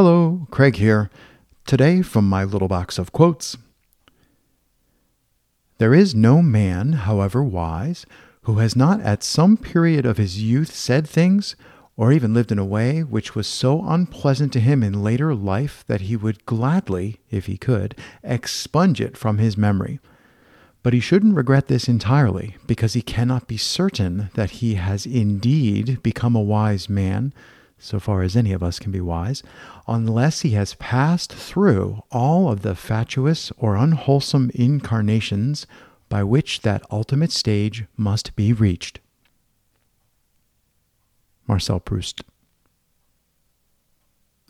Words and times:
Hello, 0.00 0.46
Craig 0.52 0.76
here. 0.76 1.10
Today, 1.66 2.02
from 2.02 2.28
my 2.28 2.44
little 2.44 2.68
box 2.68 2.98
of 2.98 3.10
quotes 3.10 3.56
There 5.78 5.92
is 5.92 6.14
no 6.14 6.40
man, 6.40 6.92
however 6.92 7.42
wise, 7.42 8.06
who 8.42 8.58
has 8.58 8.76
not 8.76 9.00
at 9.00 9.24
some 9.24 9.56
period 9.56 10.06
of 10.06 10.16
his 10.16 10.40
youth 10.40 10.72
said 10.72 11.04
things, 11.08 11.56
or 11.96 12.12
even 12.12 12.32
lived 12.32 12.52
in 12.52 12.60
a 12.60 12.64
way 12.64 13.02
which 13.02 13.34
was 13.34 13.48
so 13.48 13.84
unpleasant 13.90 14.52
to 14.52 14.60
him 14.60 14.84
in 14.84 15.02
later 15.02 15.34
life 15.34 15.82
that 15.88 16.02
he 16.02 16.14
would 16.14 16.46
gladly, 16.46 17.18
if 17.28 17.46
he 17.46 17.58
could, 17.58 17.96
expunge 18.22 19.00
it 19.00 19.16
from 19.16 19.38
his 19.38 19.58
memory. 19.58 19.98
But 20.84 20.92
he 20.92 21.00
shouldn't 21.00 21.34
regret 21.34 21.66
this 21.66 21.88
entirely, 21.88 22.56
because 22.68 22.92
he 22.92 23.02
cannot 23.02 23.48
be 23.48 23.56
certain 23.56 24.30
that 24.34 24.62
he 24.62 24.76
has 24.76 25.06
indeed 25.06 26.00
become 26.04 26.36
a 26.36 26.40
wise 26.40 26.88
man 26.88 27.32
so 27.78 28.00
far 28.00 28.22
as 28.22 28.36
any 28.36 28.52
of 28.52 28.62
us 28.62 28.78
can 28.78 28.90
be 28.90 29.00
wise, 29.00 29.42
unless 29.86 30.40
he 30.40 30.50
has 30.50 30.74
passed 30.74 31.32
through 31.32 32.02
all 32.10 32.50
of 32.50 32.62
the 32.62 32.74
fatuous 32.74 33.52
or 33.58 33.76
unwholesome 33.76 34.50
incarnations 34.54 35.66
by 36.08 36.22
which 36.22 36.62
that 36.62 36.82
ultimate 36.90 37.30
stage 37.30 37.84
must 37.96 38.34
be 38.34 38.52
reached. 38.52 39.00
Marcel 41.46 41.80
Proust. 41.80 42.22